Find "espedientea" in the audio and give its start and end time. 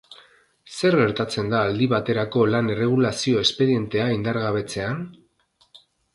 3.45-4.09